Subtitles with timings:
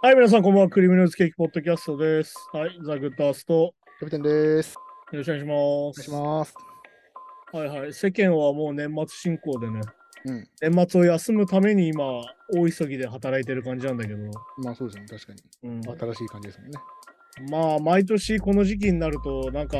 [0.00, 0.70] はい、皆さん、こんばんは。
[0.70, 2.34] クリームノイズケーキポッドキャストです。
[2.54, 4.76] はい、ザ・グッドアースト、よキャプテンです。
[5.12, 5.52] ろしくお願いします。
[5.52, 6.54] お願いします。
[7.52, 7.92] はいはい。
[7.92, 9.80] 世間はもう年末進行でね、
[10.24, 10.48] うん。
[10.72, 12.02] 年末を休むために今、
[12.56, 14.18] 大急ぎで働いてる感じなんだけど、
[14.56, 15.70] まあそうですね、確かに。
[15.70, 16.78] うん、新しい感じですもんね。
[17.50, 19.76] まあ、毎年この時期になると、なんか、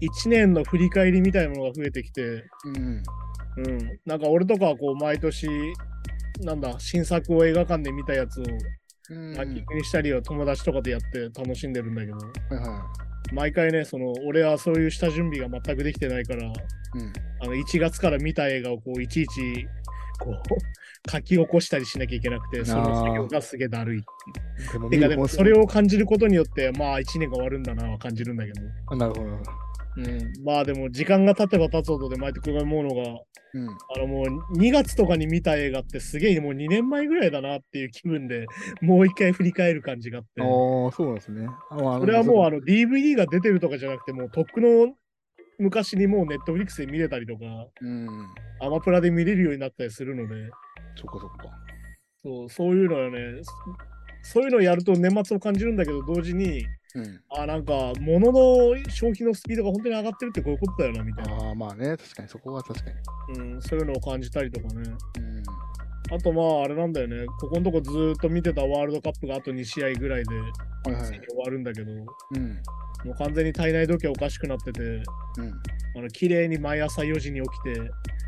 [0.00, 3.02] 1年の振り返りみたいなものが増えてきて、うん。
[3.58, 5.46] うん、なんか俺とかはこう、毎年、
[6.40, 8.44] なんだ、新作を映画館で見たやつを
[9.10, 9.34] うん。
[9.34, 12.86] ランキングにしたりは友達とかでやって楽しんでるんだけど、はいは
[13.32, 16.46] 毎回ね、その、俺はそういう下準備が全くできてないから、い。
[16.46, 17.12] うん。
[17.42, 19.66] あの1月から見た映画をこういちいち
[20.18, 20.34] こう
[21.10, 24.04] 書き起こしたりしなきゃいけなくて、その作業がすげえだるい。
[24.72, 28.60] でもでもそれを感じることによって、まあ1年が終わるんだなは感じるんだけど。
[28.88, 29.69] あなるほど。
[29.96, 33.20] うん、まあでも時間が経てば経つほどで毎年思うのが、
[33.54, 33.68] うん。
[33.68, 38.46] あのもう2月とかに見た映画ってすげえもう2年前ぐらいだなっていう気分で
[38.80, 40.42] もう一回振り返る感じがあって。
[40.42, 40.46] ああ、
[40.92, 41.48] そうですね。
[41.70, 44.94] あまあこれはもうあの、の DVD が出てるとかじゃなくて、もうとっくの
[45.58, 47.44] 昔にもうネットフリックスで見れたりとか、
[47.80, 48.08] うん。
[48.60, 50.50] アマプラで見れるようになったりするので、
[50.94, 51.50] そっかそっか。
[52.22, 53.42] そうそういうのはね、
[54.22, 57.20] そそういうのをやると年末を感じるんだけど、同時に、うん。
[57.30, 61.34] あ、なんか、物の消費のスピードが本当に上がってるってこういうことだよな、みたいな。
[61.34, 63.38] ああ、まあね、確かにそこは確かに。
[63.38, 64.82] うん、そういうのを感じたりとかね。
[65.18, 66.14] うん。
[66.14, 70.44] あとまあ、あれなんだよね、ここのとこずーっと見てたワールドカップがあと2試合ぐらいでは
[70.88, 71.20] いはい終。
[71.36, 72.04] わるんだけど、うん。
[73.04, 75.02] もう完全に体内時計おかしくなってて、うん。
[75.96, 77.80] あの綺麗に毎朝4時に起きて、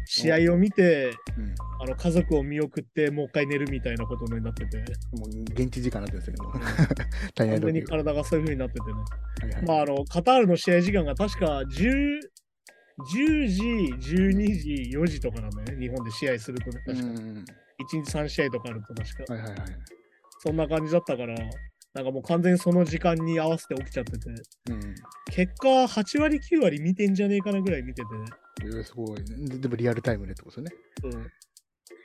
[0.07, 1.55] 試合を見て、うん。
[1.81, 6.59] あの家族を見送って、もう一回寝るみたいなことになってて、もう現地時間になってるんですよね。
[6.61, 8.93] もう体内完全に体がそういう風になっててね。
[8.93, 12.21] はいはいまあ、あの、カタールの試合時間が確か10、
[13.17, 13.63] 10時、
[14.15, 15.87] 12時、4時とかなんだよね。
[15.87, 17.05] 日本で試合するとね、確か。
[17.05, 17.15] うん。
[17.15, 17.45] 1
[18.05, 19.35] 日3試合とかあると確か。
[19.35, 19.61] はいはいはい。
[20.45, 21.35] そんな感じだったから、
[21.95, 24.31] なんかもう完全にその時間に合わせて起きちゃってて、
[24.71, 24.95] うん。
[25.31, 28.09] 結果8割、9割見てんじゃねえかなぐらい見てて、
[28.65, 29.25] えーすごい。
[29.25, 31.17] ででもリアルタイムでってことですよね。
[31.17, 31.25] うん、い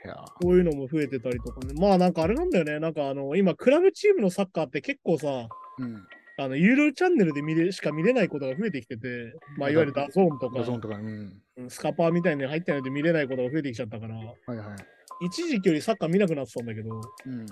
[0.07, 1.73] やこういうのも増えてたりとかね。
[1.79, 2.79] まあなんかあれなんだよね。
[2.79, 5.47] なんかあの、今、クラブチームのサッカーって結構さ、ー
[5.79, 6.03] うん。
[6.39, 11.41] あの、有料チャンネルで見れしか見れないことが増えてきてて、まあいわゆる DAZN とか DAZN とか、うん。
[11.57, 15.25] うんスカパーみたいに入ってないので見れないことが増えてきちゃったから、はいはい。
[15.25, 17.45] 一時期よりサッカー見なくなってたんだけど、うん。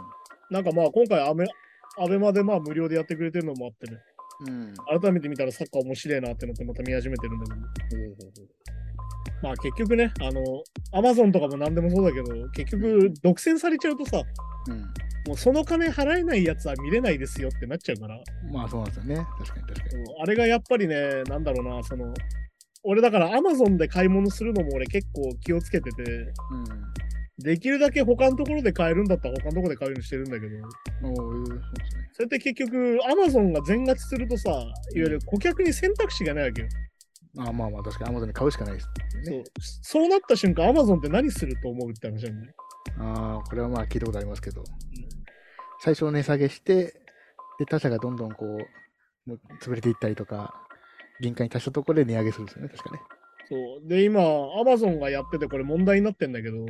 [0.52, 1.48] なんかまあ今回アメ、
[1.98, 3.98] ABEMA でまあ無料でやってくれてるのもあってね、
[4.48, 5.02] うん。
[5.02, 8.48] 改めて見たらサッカー面白いなってのってまた見始めてるんだけど、ほうほうほう
[9.46, 10.42] まあ結局ね、あの、
[10.92, 14.24] アマゾンとかも何でもそうだけど、結局独占されちゃうとさ、
[14.68, 14.82] うん。
[15.28, 18.20] もうその金払えないやつは見れないですよってなっちゃうから、
[18.52, 19.16] まあそうなんですよね。
[19.38, 20.02] 確かに確かに。
[20.02, 22.12] うんあれがやっぱりね、なんだろうな、その、
[22.84, 26.04] 俺だからアマゾンで買い物するのも俺結構気をつけてて、
[27.38, 30.56] できるだけ他のところで買えるんだったら他のところで買うようにしてるんだけど、
[31.16, 32.10] そうですね。
[32.14, 36.68] それって結局、アマゾンが全勝ちするとさ、いわゆる顧客に選択肢がないわけよ。
[37.38, 38.88] あまあまあ確かに Amazon で買うしかないです
[39.24, 39.44] そう。
[39.82, 42.54] そうなった瞬間、アマゾンって何すると思うって話なんだよ。
[43.00, 44.64] ああ、これはまあ聞いたことありますけど、
[45.82, 46.94] 最初値下げして、
[47.60, 50.54] で、他社がどんどんこう、もう潰れていったりとか、
[51.20, 53.02] 限界に達したところで値上げするんですよね、確かね。
[53.50, 53.88] そう。
[53.88, 56.70] で、今、アマゾンがやっててこれ問題になってんだけど、うん。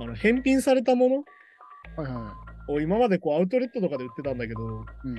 [0.00, 1.24] あの返品されたもの
[1.96, 2.34] はいは
[2.68, 4.60] を今までこうアウトレットとかで売ってたんだけど、
[5.04, 5.08] い。
[5.08, 5.16] うん。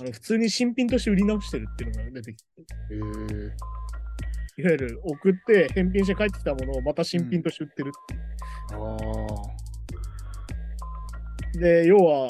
[0.00, 2.44] あの普通に新品として売り直してるっていうのが出てきて、
[2.92, 3.46] えー、
[4.58, 8.20] いわゆる送って返品して帰ってきたものをまた新品として売ってるっていう。
[8.74, 8.96] あ
[11.58, 12.28] で、要は、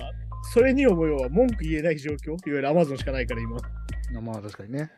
[0.55, 4.91] それにも要は文句言えない状況、いわゆるアマゾンしかないから今、あ、まあ確かにね。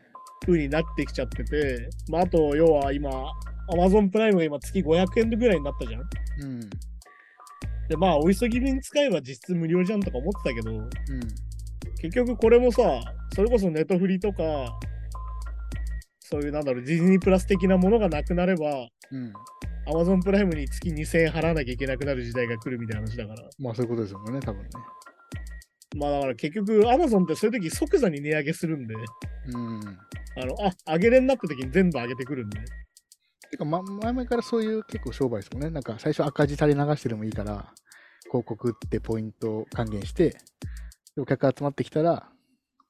[0.45, 6.01] 風になってきちゃってて、まあ、あと、要は今、アマゾンプライムが今月500円ぐらいになったじゃん。
[6.01, 6.59] うん。
[7.89, 10.87] で、まあ、お急ぎに使えば実質無料じゃんとか思ってたけど、うん。
[12.01, 12.81] 結局これもさ、
[13.35, 14.43] それこそネットフリとか、
[16.19, 19.33] そういうなんだろう、ディズニープラス的なものがなくなれば、うん。
[19.87, 23.43] アマゾンプライムに月2000円払わなきゃいけなくなる時代が来るみたいな話だから。
[23.59, 24.69] まあそういうことですよね、多分ね。
[25.95, 29.81] まあだから結局、アマゾンってそういう時即座に値上げするんで、うん。
[30.37, 30.55] あの、
[30.87, 32.61] あ、上げれになった時に全部上げてくるんで。
[33.51, 35.69] てか、ま、前々からそういう結構商売ですもんね。
[35.69, 37.71] なんか最初赤字垂れ流してでもいいから、
[38.23, 40.37] 広告ってポイント還元して、で
[41.17, 42.29] お客が集まってきたら、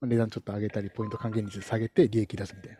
[0.01, 2.77] 値段ちょっと上げたり、ポイント還元率下げて利益出すみたい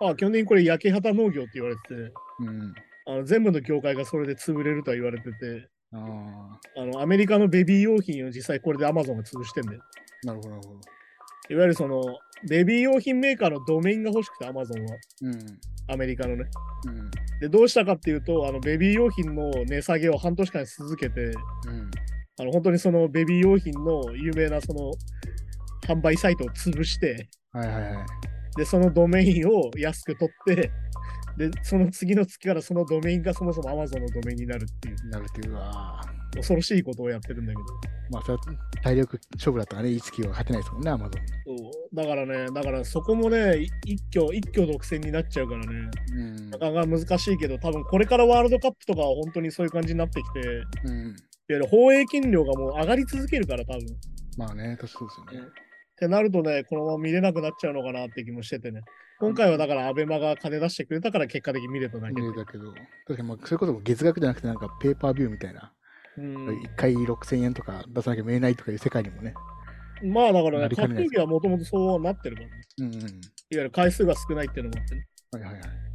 [0.00, 0.08] な。
[0.08, 1.94] あ、基本的にこれ焼け旗農業って言われてて、
[2.40, 2.74] うん。
[3.08, 9.80] あの全部の業界がそれで潰れるとは言われてて、ああのアメリカのベビー用品を実際これでアマゾンが潰してんだよ。
[10.24, 10.80] あ、なるほど、なるほど。
[11.48, 12.02] いわゆるその、
[12.48, 14.96] ベビー用品メーカーのドメインが欲しくて、アマゾンは。
[15.22, 15.60] うん。
[15.88, 16.44] アメリカのね。
[16.86, 17.10] うん。
[17.40, 21.34] で、どうしたかっていうと、あの、ベビー用品の値下げを半年間続けて、うん。
[22.38, 24.92] あの、本当にそのベビー用品の有名なその、
[25.86, 28.06] 販売サイトを潰して、はいはいはい。
[28.56, 30.70] で、そのドメインを安く取って、
[31.36, 36.00] で、その次の月からそのドメインがそもそも Amazon のドメインになるっていう、なるっていうわ。
[36.34, 37.62] 恐ろしいことをやってるんだけど。
[38.10, 38.40] まあ、それは
[38.82, 41.56] 体力勝負だったらね、一期は勝てないですもんね、アマゾン。
[41.58, 50.40] そうだからね、だからそこもね、い一挙、一挙独占になっちゃうからね、うんなかなか難しいけど、多分これからワールドカップとかは本当にそういう感じになってきて、
[50.84, 51.16] うん。
[51.54, 53.78] ゆる放映権料がもう上がり続けるから、多分。
[53.78, 53.88] っ
[54.36, 55.48] まあね、確かにそうですよね。
[55.98, 58.82] てなるとね、このまま見れなくなっちゃうのかなって気もしててね。
[59.18, 62.20] 今回はだから、アベマが金出してくれたから結果的に見れただけで。
[62.20, 62.72] 見れたけど、
[63.06, 65.72] 確かにまあそれこそ月額じゃなくて、なんかペーパービューみたいな、
[66.18, 69.34] うん1回6000円とか出さなきゃ見えないとかいう世界にもね。
[70.02, 72.54] まあだからね、なりかねない格闘技はもともとそうなってるからね。
[72.78, 72.92] うんうん。
[72.94, 73.08] いわ
[73.50, 75.06] ゆる回数が少ないっていうのもあってね。
[75.32, 75.85] はいはいはい。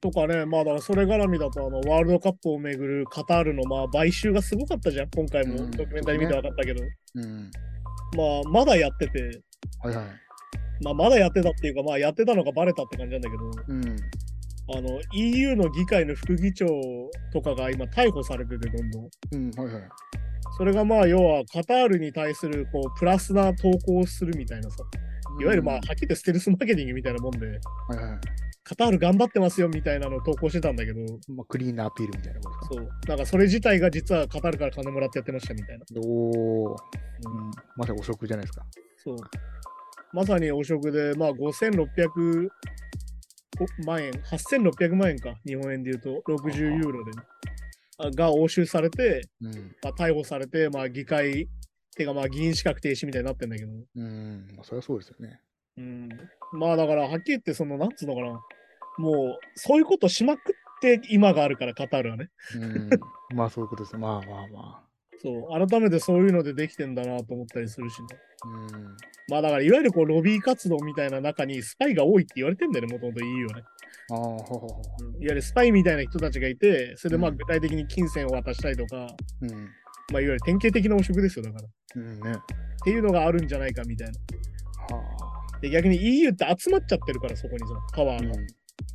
[0.00, 6.84] とかね、まあだからそれ絡みだと、あの、ワールドカップをめぐるカタールのまあ買収がすごかったじゃん、今回もうんドキュメンタリー見て分かったけど、
[7.14, 7.50] うん。
[8.16, 9.40] まあまだやってて、
[9.82, 10.06] はいはい。
[10.82, 13.96] まあまだやってたっていうか、まあやってたのがバレたって感じなんだけど、うん。
[14.76, 16.66] あの、EU の議会の副議長
[17.32, 19.08] とかが今逮捕されてて、どんどん。
[19.32, 19.82] うん、はいはい。
[20.56, 24.78] それがまあ要はカタールに対するこうプラスな投稿をするみたいなさ、
[25.38, 28.18] いわゆるまあはっきり言ってステルスマーケティングみたいなもんで、はいはい。
[28.68, 32.74] カタール頑張ってますよみたいなのを投稿してたんだけど、まあ、クリーンなアピールみたいなこと。
[32.74, 32.88] そう。
[33.06, 35.84] なんかそれ自体が実はカタールから金もらってやってましたみたいな。
[36.04, 36.76] おー、
[37.26, 38.66] うんうん、まさに汚職じゃないですか。
[38.96, 39.16] そう。
[40.12, 42.48] まさに汚職で、まあ5600
[43.84, 47.22] 万円、8600万円か、日本円で言うと、60ユーロでね、
[47.98, 49.52] あが押収されて、うん。
[49.80, 51.48] まあ、逮捕されて、まあ議会、
[51.96, 55.40] てかまあ議員資格停止みたいになってんだけど、うん、まあ、それはそうですよね。
[55.78, 56.08] うん。
[56.52, 58.40] まあだから、はっきり言って、その、なんつうのかな、
[58.98, 60.42] もう、そういうことしまくっ
[60.80, 62.30] て今があるから、カタールはね。
[62.54, 62.90] うん。
[63.36, 64.00] まあ、そういうことですね。
[64.00, 64.82] まあまあま
[65.22, 68.08] そう、改めてそういうのでできてんだなと思ったりするしね。
[68.42, 68.48] あ。
[68.48, 68.96] うん。
[69.28, 73.62] まあだから、いわゆるこう、ロビー活動みたいな中にスパイが多いって言われてんだよね、もともと EU はね。
[74.10, 74.66] ああ、ほ
[75.00, 79.06] うんいわゆるスパイみたいな人たちがいて、それでまあうん具体的に金銭を渡したりとか、
[79.42, 79.46] う。
[79.46, 79.50] うん。
[79.50, 79.62] まあ
[80.12, 81.64] いわゆる典型的な汚職ですよ、だから。
[81.64, 82.38] っうんね。
[82.84, 84.96] ていうのがあるんじゃないかみたいな。
[84.96, 88.18] はで、逆に EU って集まっちゃってるから、そこにさ、パワあ。
[88.18, 88.38] ーが。
[88.38, 88.46] うん。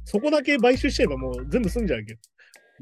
[0.06, 2.20] そこだけ買収しちゃえばもう全部済んじゃうわけよ。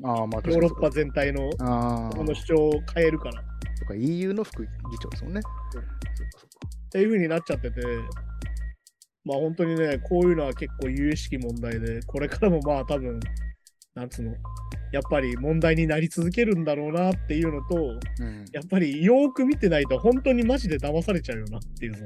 [0.04, 1.50] ああ、まあ、ヨーロッパ全体の。
[1.50, 3.42] この主張を変えるから。
[3.42, 4.70] っとか EU の副議
[5.02, 5.42] 長ですもんね。
[5.72, 6.50] そうそうかそう
[6.92, 7.82] ていう風になっちゃってて、
[9.24, 13.20] まあ本当にね、こういうのは結構有意識問題で、これからもまあ多分、
[13.96, 14.34] なんつうの、
[14.92, 17.80] やっぱり問題になり続けるんだろうなっていうのと、か。
[18.22, 18.46] うん。
[18.52, 22.02] やっぱりよーく見てないと本当にマジで騙されちゃうよなっていうさ。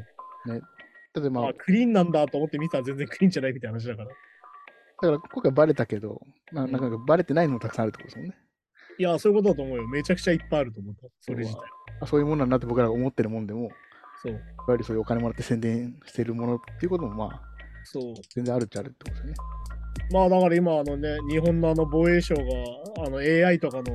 [1.14, 4.08] だってまああ、、クリーンなんだと思って見たら全然クリーンじゃないみたいな話だから。
[4.08, 6.22] だから今回バレたけど、
[6.52, 8.38] ななんかバレてないのもたくさんあるってことですもんね。
[8.98, 9.88] いや、そういうことだと思うよ。
[9.88, 11.02] めちゃくちゃいっぱいあると思った。
[11.20, 11.62] それ自体。
[12.02, 13.70] あそういうものなんだって僕らが思ってるもんでも、
[14.24, 14.34] そう。
[14.34, 17.42] やはりそういうお金もらって宣伝してるものっていうこともまあ、
[17.84, 18.14] そう。
[18.34, 19.34] 全然あるっちゃあるってことですよね。
[20.12, 22.42] まあだから今あのね、日本のあの防衛省が
[23.06, 23.94] あの AI とかの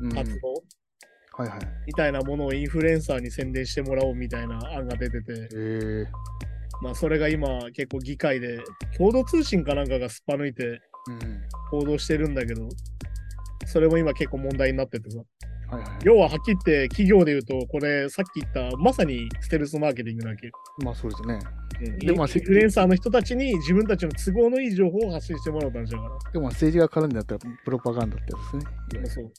[0.00, 0.14] うん。
[0.14, 0.62] 活動
[1.38, 1.58] はいはい。
[1.86, 6.06] みたいなものをインフルエンサーに宣伝してもらおうみたいな案が出てて、えー、
[6.82, 8.58] まあそれが今結構議会で
[8.96, 11.40] 共同通信かなんかがすっぱ抜いてうん。
[11.70, 12.68] 報道してるんだけど、
[13.66, 15.20] それも今結構問題になっててさ。
[15.70, 15.90] はいはい。
[16.02, 20.46] 要ははっきり言って企業で言うと、これさっき言ったまさにステルスマーケティングなわけ？
[20.46, 20.52] よ。
[20.82, 21.38] まあそうですね。
[21.80, 26.32] うん、でまあインフルエンサーの人たちに自分たちの都合のいい情報を発信してもらう話だから。
[26.32, 29.22] でもまあ政治が絡んでなったらプロパガンダってやつですね。
[29.22, 29.32] そう。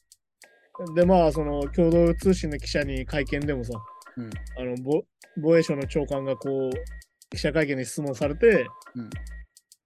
[0.96, 3.74] で、まあ、その共同通信の記者に会見でもさ、
[4.18, 5.04] うんあの防
[5.42, 9.10] 防衛省の長官がこう、記者会見で質問されて、うん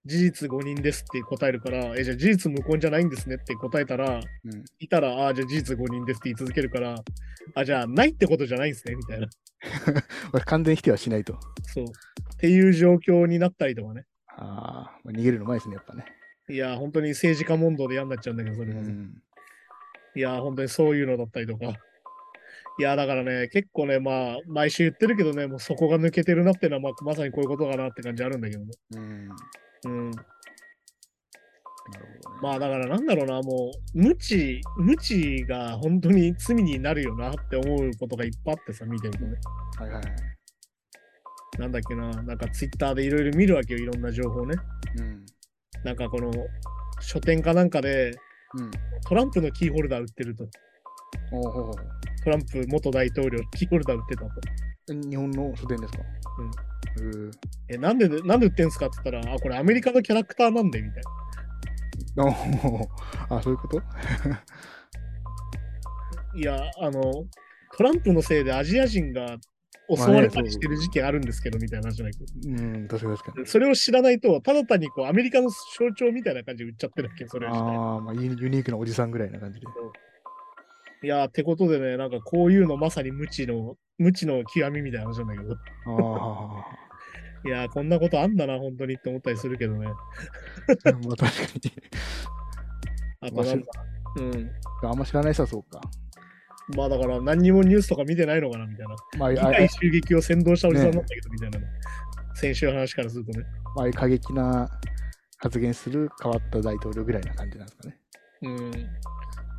[0.06, 4.64] 事実誤認ですって答えるから、え、じゃあ事実無根じゃないんですねって答えたら、うん。
[4.78, 6.94] いたら、あじゃあ事実誤認ですって言い続けるから、
[7.54, 9.28] あ、じゃあないってことじゃないんですねみたいな。
[10.30, 11.38] これ完全否定はしないと。
[11.62, 11.84] そう。
[11.84, 14.04] っていう状況になったりとかね。
[14.28, 16.04] ああ、まあ、逃げるのうまいですね、やっぱね。
[16.50, 19.22] いや、本当に政治家問答で嫌になっちゃうんだけど、そうれはさ、ん。
[20.16, 21.66] いや、本当にそういうのだったりとか。
[22.78, 28.72] いや、だからね、結構ね、まあ、毎週言ってるけどね、もうそこが抜けてるなっていうのは、まあ、まさにこういうことかなって感じあるんだけどね。
[28.96, 29.28] うん。
[29.28, 29.36] な
[29.84, 30.10] うん。
[32.42, 39.36] まあ、だからなんだろうな、もう、無知、無知が本当に罪になるよなって思うことがいっぱいあってさ、見てるとね。
[39.78, 40.04] はいはいはい。
[41.58, 44.56] なんだっけな、なんかツイッターでいろいろ見るわけよ、いろんな情報ね。
[44.98, 45.26] うん。
[45.84, 46.32] なんかこの、
[47.00, 48.12] 書店かなんかで、
[48.54, 48.70] うん。
[49.08, 50.46] トランプのキーホルダー売ってると。
[52.24, 54.30] トランプ元大統領のキーホルダー売ってたと。
[55.08, 55.98] 日本の書店ですか？
[57.00, 57.30] うん。
[57.68, 61.02] え、なんで、なんで売ってんすかって言ったら、あ、これアメリカのキャラクターなんで、みたい
[62.16, 62.26] な。
[63.36, 63.82] あ、そういうこと？
[66.36, 67.00] いや、あの、
[67.76, 69.36] トランプのせいでアジア人が
[69.88, 72.26] 襲われたりしてる時期あるんですけど、みたいな話じゃないけど。
[72.48, 73.46] うん、確かに確かに。
[73.46, 77.46] それを知らないと、ただ単にこうアメリカの象徴みたいな感じで売っちゃってるわけ、それ。
[77.48, 79.66] ああ、まあユニークなおじさんぐらいな感じで。
[81.02, 85.56] いやー、ってことでね、なんかこういうのまさに無知の、無知の極みみたいな話なんだけど。
[85.86, 86.64] あ
[87.46, 89.86] いやー、こんなことあんだな、本当にって思ったりするけどね。
[89.86, 89.92] あ、
[90.92, 91.26] まあ確か
[91.62, 91.72] に。
[93.20, 93.66] あとなんだ。
[94.16, 94.50] うん。
[94.82, 95.80] あんま知らない人はそうか。
[96.76, 98.96] まあだから何にもニュースとか見てないのかな、みたいな。
[99.18, 101.66] まあ、あ議あ会襲撃を先導したおじさんなんだけど、みたいなね。
[102.34, 103.44] 先週の話からするとね。
[103.76, 104.68] ああ過激な
[105.38, 107.98] 発言する変わった大統領ぐらいな感じなんですかね。
[108.42, 108.72] うん。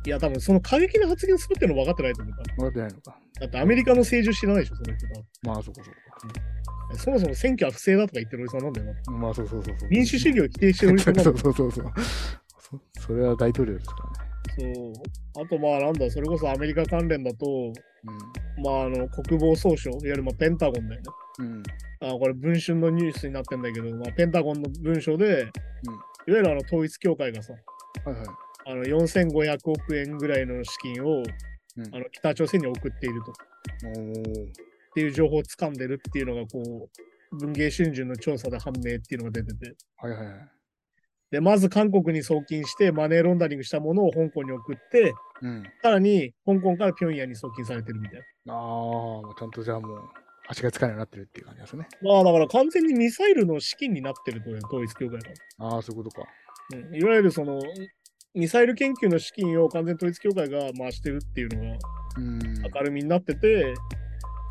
[0.06, 2.54] いや、多分その過激な発言するっていうの分かってないと思うから。
[2.56, 3.18] 分かってないのか。
[3.40, 5.12] だってアメリカの政治知らないでしょ、その人が。
[5.42, 6.98] まあ、そうかそうか。
[6.98, 9.12] そもそも選挙は不正だとか言ってるおじさんなんだよな。
[9.12, 9.88] まあ、そうそうそうそう。
[9.88, 11.92] 民主主義を否定してるおじさんなんだよ そうそうそうそう。
[12.96, 14.25] そそれは大統領ですからね。
[14.58, 15.42] そう。
[15.42, 17.72] あとまあなんだ、それこそアメリカ関連だと、
[18.62, 21.06] まああの国防総省、いわゆるまあペンタゴンだよね。
[21.38, 21.46] うん。
[21.46, 21.62] うん。
[22.00, 25.46] あこれ文春のニュースになってんだけど、まあ、ペンタゴンの文書で、いわ
[26.26, 27.54] ゆるあの統一教会がさ、
[28.04, 28.26] はいはい。
[28.68, 31.24] あの4500億円ぐらいの資金を、うん
[31.94, 33.32] あの北朝鮮に送っていると。
[33.32, 33.34] っ
[34.94, 36.88] ていう情報を掴んでるっていうのがこ
[37.30, 40.48] う文藝春秋の調査で判明っていうのが出ててはいはいはい。
[41.30, 45.62] でまず韓国に送金してマネーロンダリングしたものを香港に送ってうん。
[45.82, 50.00] さらに香港から平壌に送金されてるみたいああ、もうちゃんとじゃあもう
[50.48, 51.88] 足がつかないようになってるっていう感じですね。
[52.02, 55.20] なまあだから完全にミサイルの資金になってるとね統一教会が、
[55.58, 56.28] ああ、そういうことか。
[56.72, 57.60] うん、いわゆるその
[58.34, 61.78] ミサイル研究の資金を完全に統一教会が回してるっていうのが
[62.18, 62.62] うん。
[62.74, 63.74] 明るみになってて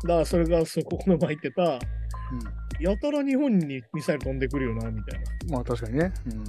[0.04, 1.80] だからそれがそこの前言ってたうん。
[2.80, 6.12] やたら日本にミサイル飛んでくるよなみたいなまあ確かにね。
[6.26, 6.44] うん。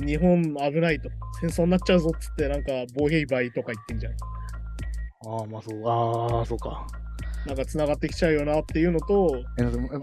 [0.00, 1.08] で、日本危ないと。
[1.40, 4.12] 戦争になっちゃうぞっつって、なんか防衛費倍とか言ってんじゃん。
[4.12, 5.82] ああ、まあそう。
[5.88, 6.86] ああ、そうか。
[7.46, 9.42] なんか繋がってきちゃうよなっていうのと、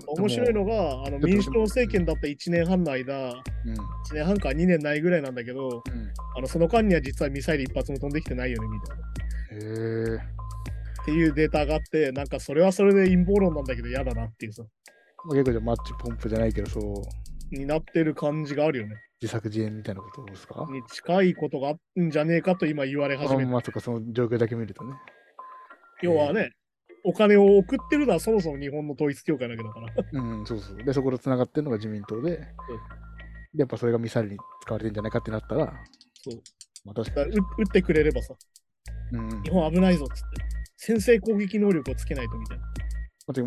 [0.07, 3.33] 面白いのでが、あのと民主党政権だった1年半の間、も
[3.65, 3.73] うん。
[3.73, 3.77] 1
[4.13, 6.11] 年半か2年ないぐらいなんだけど、うん。
[6.37, 10.11] あのその間には実はミサイル一発も飛んできてないよねみたいな。
[10.11, 10.41] へえ。
[11.01, 18.95] っていうデータがあって、なんかそれはそれで陰謀論なんだけど嫌だなっていうさ、まあ、結構じゃあマッチポンプじゃないけど、そう、になってる感じがあるよね。
[19.21, 20.67] 自作自演みたいなことですか？
[20.71, 24.93] に近いことがあるんじゃねえかと今言われ始めまあ、そっか、その状況だけ見るとね。
[26.01, 26.51] 要はね、
[27.03, 29.87] お金を送ってるのはそもそも日本の統一教会だけだから。
[30.11, 30.77] うん、そうそう。
[30.77, 32.45] で、そこで繋がってるのが自民党で、で
[33.57, 35.73] やっぱそれがミサイルに使われてんじゃないかってなったら、
[36.23, 36.41] そう
[36.85, 37.37] まあ確かに。
[37.37, 38.33] 撃ってくれればさ、
[39.11, 39.43] うん。
[39.43, 40.25] 日本危ないぞっつって、
[40.77, 42.70] 先制攻撃能力をつけないとみたいな。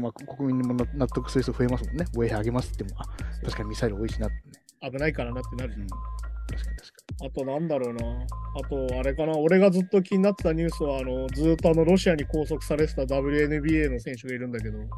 [0.00, 2.06] まあ、国民にもな納得する人増えますもんね。
[2.14, 3.04] 防衛費上げますっても、あ、
[3.42, 4.90] 確かにミサイル多いしなってね。
[4.92, 5.86] 危ないからなってなるうん。
[5.86, 8.06] 確かに確かあとなんだろうな。
[8.06, 14.88] あと、あれかな、俺がずっと気になってたニュースは、あのずっとあのロシアに拘束されてた WNBA の選手がいるんだけど、はい。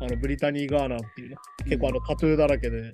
[0.00, 2.92] あのブリタニー・ガーナーっていうね、結構あのタトゥーだらけで、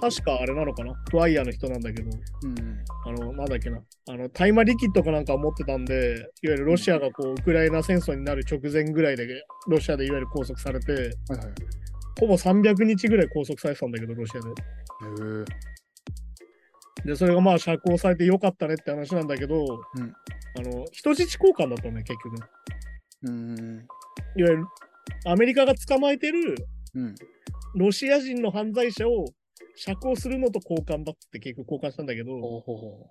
[0.00, 2.84] 確かあれなのかな、フワイヤーの人なんだけど、うん。
[3.04, 9.26] あの、なんだっけな、あの、大麻リキッドかなんかを持ってたんで、いわゆるロシアがこう、ウクライナ戦争になる直前ぐらいで、
[9.68, 11.12] ロシアでいわゆる拘束されて、はいはい。
[12.20, 14.48] ほぼ300日ぐらい拘束されてたんだけど、ロシアで。
[17.04, 22.46] で、それがまあ釈放されてよかったねって話なんだけど、んあの、人質交換だったのね、結局ね。
[23.24, 23.86] うん。
[24.36, 24.64] いわゆる、
[25.26, 26.54] アメリカが捕まえてる
[26.94, 27.14] うん。
[27.74, 29.24] ロシア人の犯罪者を
[29.76, 33.10] 釈放するのと交換だって結局交換したんだけど、ほうほうほ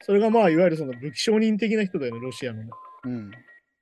[0.00, 2.70] それがまあ、いわゆるその武器商人的な人だよね、ロシアのね。
[3.04, 3.08] う。
[3.08, 3.16] うん。
[3.18, 3.30] いわ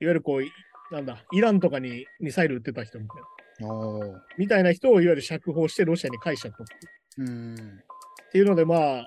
[0.01, 0.51] ゆるこう、い
[0.91, 4.23] なんだ、イランとかにミサイル撃ってた人みたいな。
[4.39, 6.75] みたいな人をいわゆる釈放してロシアに返しちゃったって
[7.19, 7.55] うん。
[7.55, 9.05] っていうので、まあ、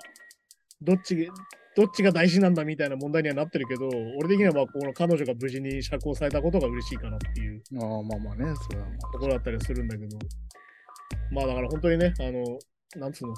[0.82, 1.30] どっち、
[1.76, 3.88] どっちが大事なんだみたいな問題にはなってるけど、
[4.18, 10.18] 俺的にはまあ、この彼女が無事に釈放されたことが嬉しいかなっていうああ、まあまあね、それはまところだったりするんだけど、
[11.30, 12.58] まあだから本当にね、あの、
[12.96, 13.34] なんつうの、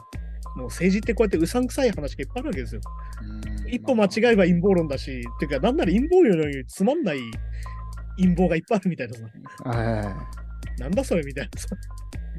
[0.57, 2.81] もう政治ってこうやってうさんくさい話がいっぱいあるわけですよ。
[3.69, 7.21] 一歩間違えば陰謀論だし、っていうか、なんなら陰謀論よりつまんない
[8.19, 9.25] 陰謀がいっぱいあるみたいなさ。
[10.79, 11.69] なんだそれみたいなさ、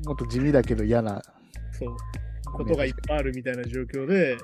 [0.05, 1.21] もっと地味だけど嫌な。
[1.71, 1.95] そう、
[2.51, 4.37] ことがいっぱいあるみたいな状況で、うん。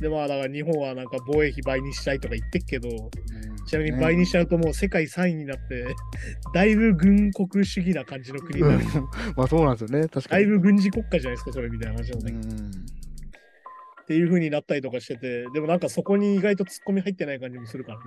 [0.00, 5.86] でまあだから日本はなんか防衛費倍にしたいとか言ってっけど、うんちなみに倍にしちゃうともう世界3位になって、
[6.54, 8.84] だいぶ軍国主義な感じの国になる。
[8.84, 9.02] うん
[9.36, 10.44] まあそうなんですよね、確かだに。
[10.44, 12.70] いぶ軍事国家じゃないですか、それみたいな話なんだけど、うん。
[12.70, 18.04] っていう風になったりとかしてて、でもなんかそこに意外と突っ込み入ってない感じもするからね。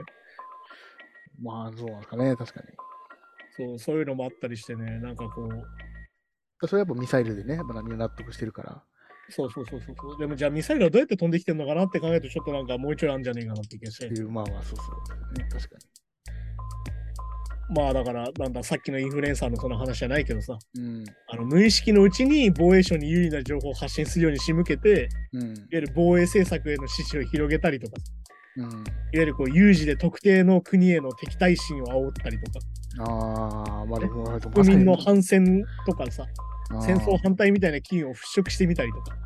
[1.42, 2.68] まあそうなんですかね、確かに。
[3.58, 8.84] そう、そういうのもあったりしてね、なんかこう、それはやっぱミサイルでね、やっぱ何を納得してるから。
[9.30, 10.20] そうそうそうそうそう。
[10.20, 15.48] でもじゃあミサイルはどうやって飛んできてるのかなって考えると、ちょっとなんかもうちょいあるんじゃねえかなって気がしてまあまあ、そうそう、ね。
[15.52, 15.76] 確か
[17.68, 20.84] まあだから、なんだ、さっきのインフルエンサーのその話じゃないけどさ、に。
[20.84, 21.06] うん。
[21.30, 25.68] あの無意識のうちに防衛省に有利な情報を発信するように仕向けて、いわうん。
[25.72, 27.94] ゆる防衛政策への支持を広げたりとか、
[28.58, 28.64] うん。
[28.64, 28.76] いわ
[29.14, 32.60] ゆるこう有事で特定の国への敵対心を煽ったりとか、
[33.00, 36.26] ああ、まあでも、国民の反戦とかさ、
[36.82, 39.18] 戦争反対みたいな機運を払拭してみたりとか。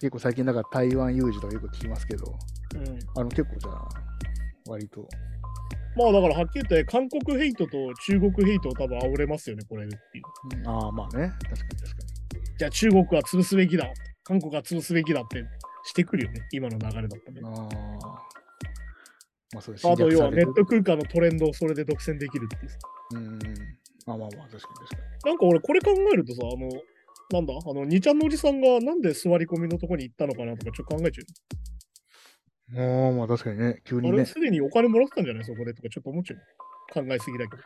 [0.00, 2.38] 結構最近、だから台湾有事とかよく聞きますけど、
[2.76, 3.88] うん、あの結構じゃあ、
[4.68, 5.06] 割と。
[5.96, 10.58] まあだからはっきり言って、韓国ヘイトと中国ヘイトを多分煽れますよね、これっていう。
[10.58, 11.32] うんああ、まあね。
[11.42, 12.02] 確かに確か
[12.58, 15.44] じゃあ中国は潰すべきだ、韓国は潰すべきだって
[15.84, 17.48] してくるよね、今の流れだったねに。。
[17.48, 18.40] ああ。
[19.52, 20.52] まあそうですあと要はネット。
[20.54, 22.78] ト空間のトレンドをそれで独占できるっていうさ。
[23.14, 23.38] うん。
[24.06, 26.68] まあまあまあ、確かに確かなんか俺これ考えるとさ、あの、
[27.32, 31.22] なんだ、あの、2ちゃんのおじさんがなんで座り込みのとこに行ったのかなとかちょっと考えちゃ
[32.72, 32.80] に。
[32.80, 33.80] ああ、まあ確かにね。
[33.84, 34.00] 急う。
[34.00, 34.16] にね。
[34.16, 35.44] あれすでにお金もらってたんじゃない？
[35.44, 36.40] そこでとかちょっと思っちゃう。
[36.92, 37.62] 考えすぎだけど。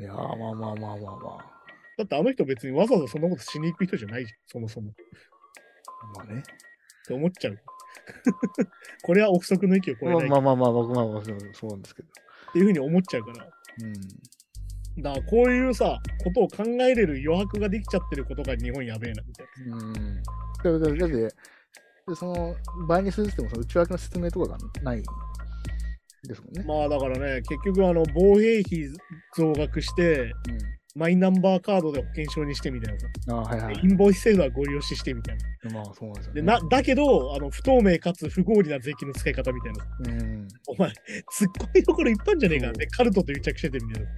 [0.00, 1.44] いやー、まあまあまあまあまあ。
[1.96, 4.90] だってあの人別にわざわざそんなことしに行く人じゃないじゃん、そもそも。
[4.90, 4.94] っ
[6.16, 6.42] まあね。
[7.06, 7.58] て思っちゃう。
[9.02, 12.08] これは憶測の域を超えないっまあまあまあまあ、僕まあまあそうなんですけど。
[12.52, 13.44] ていうふうに思っちゃうから。
[13.82, 13.92] うん。
[14.96, 20.22] だからこういうさ、ことを考えれる余白ができちゃってることが日本やべえなみたいうん。
[20.98, 21.34] だって、
[22.08, 25.02] でその場合にするってもその内訳の説明とかがない
[26.24, 26.62] ですもんね。
[26.62, 26.66] な。
[26.66, 28.88] まあだからね、結局あの防衛費
[29.36, 30.32] 増額して、
[30.96, 33.86] マイナンバーカードで保険証にしてみたいなああ、はいはいイ。
[33.86, 35.70] ンボイス制度はご利用ししてみたいな。
[35.70, 36.46] まあそうなんですよ、でね。
[36.46, 39.86] なだけどあの、不透明かつ不合理な税金の使い方みたいな。
[40.08, 40.48] うん。
[40.66, 40.94] お前、突っ
[41.60, 44.08] 込みどころいっぱいあんじゃねえかそうで、カルトと癒着しててみたいな。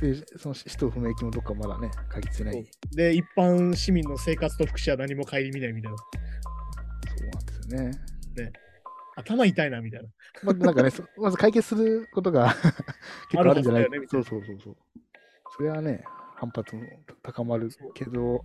[0.00, 2.66] で、その使途不明金もどっかまだね、鍵つてない。
[2.94, 5.96] で、一般市民の生活と福祉は何も顧みないみたいな。
[5.98, 8.52] そうなんですよね。
[9.16, 10.08] 頭痛いなみたいな。
[10.42, 12.54] まあ、なんかね、そ まず解決することが
[13.32, 13.84] 結構あるんじゃない？
[13.84, 14.76] あるはずだよねそいうなそうそうそう。
[15.56, 16.04] それはね、
[16.34, 16.82] 反発も
[17.22, 18.42] 高まるけど、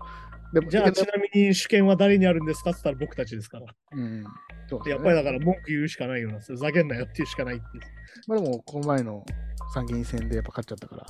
[0.53, 3.65] でも、じゃあ、ちなみに主権は誰にあるんですかって言ったら僕たちですから。
[3.91, 4.23] うん。
[4.69, 6.39] そうねやっぱりだから文句言うしかないような。
[6.39, 7.83] ふざけんなよっていうしかないっていう。
[8.27, 9.25] まあでも、この前の
[9.73, 11.05] 参議院選でやっぱ勝っちゃったから、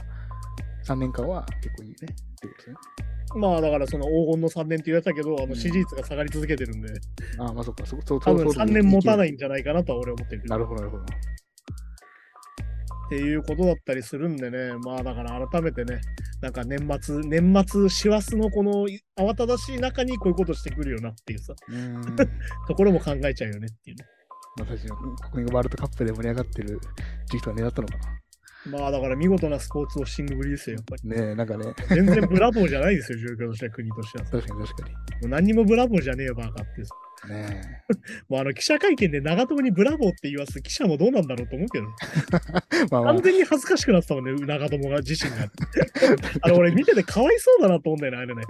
[0.86, 2.76] 3年間は結構いいねってことですね。
[3.36, 6.89] まあだからその黄金の3年って言われたけど、あうんの支持率が下がり続けてるんで、
[7.39, 10.54] ああ、まあそっか、そそう多分3年持たないいんじゃないかなとは俺は思ってるけど。
[10.54, 11.04] なるほど、なるほど。
[11.04, 11.08] っ
[13.10, 16.00] ていうことだったりするんでね、まあだから改めてね、
[16.41, 22.15] なんか年末、年末、師走のこの慌ただしい中にこういうことしてくるよなっていうさ、う。
[22.67, 24.06] ところも考えちゃうよねっていうね。
[24.58, 26.80] まあ確かに、国民がワールドカップで盛り上がってる
[27.28, 27.96] 時期とは狙ったのか
[28.65, 31.10] まあだから見事なスポーツウォッシングぶりですよ、やっぱり。
[31.10, 31.15] な。
[31.15, 34.32] ねえ、なんかね、全然ブラボーじゃないですよ、状況としては、国としてはさ。
[34.32, 36.84] 確かに確かもう何にもブラボーじゃねえよ、バカって。
[37.27, 37.84] ね
[38.29, 41.86] もうあの記者会見で長友にブラボーって言わす記者もどうなんだろうと思うけど。
[42.91, 45.51] まあまあ完、全に恥ずかしくなってたもんね、長友が自身が。
[46.41, 48.41] あの俺見ててかわいそうだなと思うんだよね、あれね。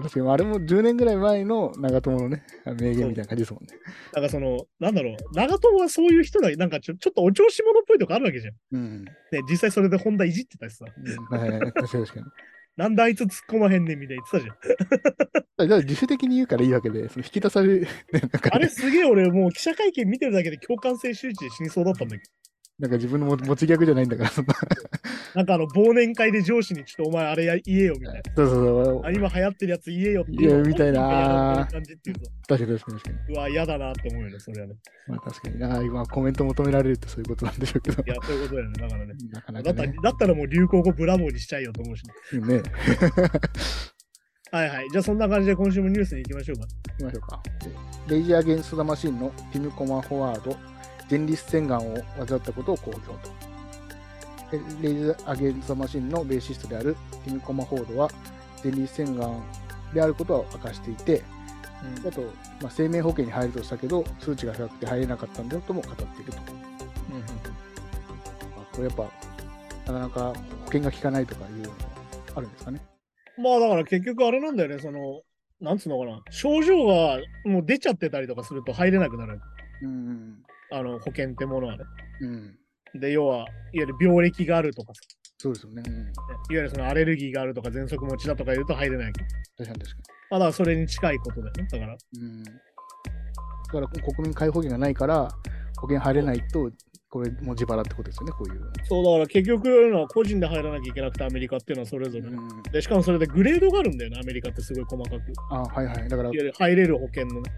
[0.00, 3.74] 確かに、あれも10年ぐらい前の長友のね、名言みたいな感じですもんね。
[4.14, 8.54] なんかその、なんだろう、長友はそういう人だ、なんかちょちょっとお調子者っぽいとこあるわけじゃん。
[8.72, 9.04] うん。
[9.04, 9.10] ね、
[9.48, 10.86] 実際それで本田いじってたしさ、
[11.30, 12.24] はいはいはい、確かに。
[12.76, 14.56] なんであいつ突っ込まへんねんみたいに言ってたじゃん。
[15.56, 22.41] だから自主的に言うからいいわけで、その引き出される、ね、なんかね、あれすげえ俺もう記者会見見てるだけで共感性周知で死にそうだったんだけど。
[22.82, 24.54] なんか自分の持持ち逆じゃないんだから、そんな。
[25.36, 28.22] なんかあの忘年会で上司にちょっとお前あれや言えよみたいな。
[28.34, 29.02] そうそうそう。
[29.04, 33.34] あ今流行ってるやつ言えよっていうみたいな感じっていうと、確かに確かに確かに。
[33.36, 34.74] うわ、嫌だなって思うよね、それはね。
[35.06, 35.80] まあ確かにな。
[35.80, 38.08] 今コメント求められるってそういうことなんでしょうけどい。
[38.08, 38.72] や、そういうことだよね。
[38.80, 39.14] だからね。
[39.30, 39.74] なかなかね。
[39.74, 42.40] だったらだったらもう流行語ブラボーにしちゃえよと思うし、ね。
[42.56, 42.62] ね。
[44.50, 44.90] はいはい。
[44.90, 46.66] じゃあそんな感じで今週もニュースに行きましょうか。
[46.98, 47.42] 行きましょうか。
[48.08, 50.58] レイジー・アゲンスト・ザ・マシンのティム・コマ・フォワード、
[51.12, 53.16] 前立腺がんを患ったことを公表と。
[54.50, 58.10] でレイジー・アゲンザ・マシンのベーシストであるティム・コマ・フォードは、
[58.64, 59.42] 前立腺がん
[59.92, 61.22] であることを明かしていて、
[62.08, 62.22] あと、
[62.62, 66.38] まあ、生命保険に入るとしたけど、数値が高くて入れなかったんだよとも語っていると。
[66.38, 66.44] ま
[68.56, 69.02] あ、これやっぱ、
[69.92, 70.32] なかなか
[70.64, 71.74] 保険が効かないとかいうのも
[72.36, 72.80] あるんですかね。
[73.36, 75.22] まあだから結局あれなんだよね、その、
[75.60, 79.40] なんつうのかな、症状がもう出ちゃってたりとかすると入れなくなる。
[79.82, 80.42] うん。
[80.70, 81.84] あの保険ってものはね。
[82.20, 83.00] うん。
[83.00, 85.00] で、要は、いわゆる病歴があるとかさ、
[85.38, 85.82] そうですよね。
[85.86, 85.94] うん。
[85.94, 86.12] いわ
[86.50, 89.12] ゆるそのアレルギーがあるとか、喘息持ちだとか言うと入れない。
[89.12, 89.96] 確かに確か
[90.30, 91.68] まあだからそれに近いことだよね。
[91.70, 92.20] だから、に。
[92.20, 92.44] うん。
[92.44, 95.28] だから国民皆保険がないから、
[95.80, 96.70] 保険入れないと
[97.12, 98.66] これも自腹ってことですよね、こういうの。
[98.84, 105.20] そうだから結局のは個人で入らなきゃいけなくてアメリカっていうのはそれぞれ、うんでしかもそれでグレードがあるんだよねアメリカってすごい細かく
[105.50, 106.08] あはいはい。
[106.08, 107.50] だから、入れる保険のね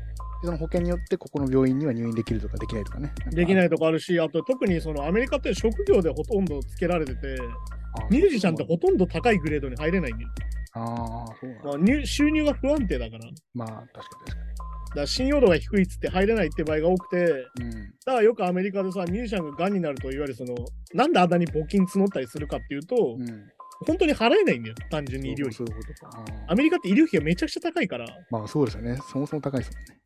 [0.43, 3.13] その保険によって、ここの病院には入院できるとかできないとかね。。
[3.31, 7.37] できないいとかあるしあと特にそのアメリカって職業でほとんどつけられてて
[8.01, 10.31] あミュージシャンってほとんど高いグレードに入れないんだよ、
[10.73, 11.65] ああ、そうなんだ。
[11.65, 14.54] まあ、入収入が不安定だからまあ、確かに確か
[15.03, 17.67] ら信用度が低いっつって入れないって場合が多くてに。
[17.67, 17.71] うん。
[17.71, 20.55] だからよくアメリカでさミュージシャンががんになるといわゆるその
[20.93, 23.27] なんであんなに募金募ったりするかっていうと、うん。
[23.87, 26.25] 本当に払えないんだよ単純に医療費そういうことか。
[26.49, 28.99] あアメリカって医療費がめちゃくちゃ高いからーまあ、そうですよね。
[29.11, 30.01] そもそも高いですもんね。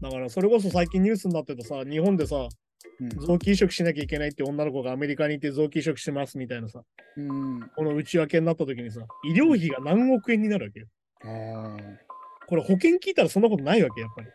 [0.00, 2.48] だからそれこそ最近ニュースになってたさ日本でさ
[3.00, 6.82] うん臓器移植しなきゃいけないって女の子がアメリカに行って臓器移植しますみたいなさ
[7.16, 7.60] うん。
[7.76, 10.86] この内訳になった時にさ医療費が何億円になるわけよ
[11.24, 12.07] ああ。
[12.48, 14.28] これ保険聞いたらそんなことないわけやっぱり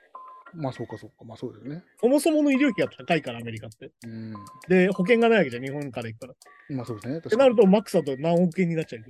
[0.55, 1.25] まあ、そうかそうか。
[1.25, 1.83] まあ、そうですね。
[1.99, 4.33] そもそもの医療費が高いからアメリカってうん。
[4.67, 6.35] で保険がないわけじゃん日本から行くからっ
[6.69, 7.15] まあ、そうですね。
[7.15, 7.49] て確かに。
[7.49, 9.07] なるとマックスだと何億円になっちゃうよ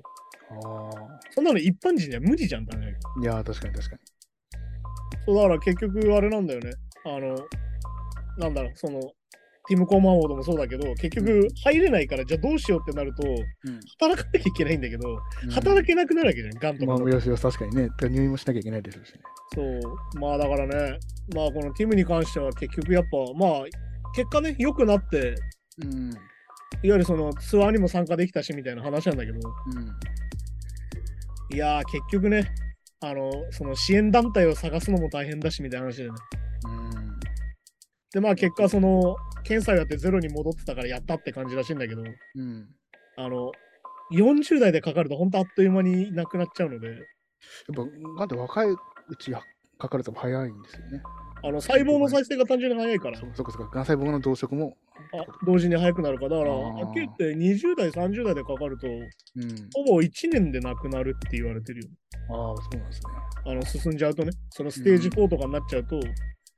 [0.49, 3.21] あそんなの一般人には無理じゃんだねあ。
[3.21, 4.01] いやー、確かに確かに。
[5.25, 6.71] そうだから結局あれなんだよね。
[7.05, 7.35] あの、
[8.37, 9.01] なんだろう、その、
[9.67, 15.17] ティム・コーマンウォードもそうだけど、結局入れないから、じゃあどうしようってなると、うん働かなきゃいけないんだけど、
[15.51, 17.09] 働けなくなるわけじゃん、ガンとかまあ。
[17.09, 17.89] よしよし、確かにね。
[18.01, 19.21] 入院もしなきゃいけないですしね。
[19.53, 20.19] そう。
[20.19, 20.99] まあだからね、
[21.33, 23.63] まあこのティムに関しては結局やっぱ、まあ、
[24.15, 25.35] 結果ね、良くなって、
[25.81, 26.11] うん。
[26.81, 29.79] いわゆるそのツアーにも参加できたしみたいな話なんだけど、う
[31.53, 31.55] ん。
[31.55, 32.51] いやー、結局ね、
[32.99, 36.09] あの、その支援団体を探すのも大変だしみたいな話でね。
[36.65, 37.02] うん。
[38.13, 42.69] で、まあ結果、その、検査をやってゼロに戻ってたからやったって感じらしいんだけど、うん。
[43.17, 43.51] あの、
[44.11, 46.97] 40代でかかると本当あっという間になくなっちゃうので、やっ
[47.75, 47.85] ぱ、
[48.19, 48.77] なんで若いう
[49.19, 49.41] ちや
[49.77, 51.01] かかると早いんですよね。
[51.45, 54.77] あの細胞の再生が単純に早いからそ、そっかそっか、がん細胞の増殖も。
[55.11, 59.69] あ同時に早くなるから、だから、はっきり言って20代、30代でかかると、うん。
[59.73, 61.89] ほぼ1年でなくなるって言われてるよ。
[62.29, 63.07] ああ、そうなんですね。
[63.45, 66.01] あの進んじゃうとね、そのステージ4とかになっちゃうと、うん。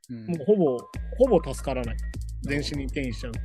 [0.10, 0.78] もうほぼ、
[1.18, 1.96] ほぼ助からない。
[2.44, 3.40] 全身に転移しちゃうって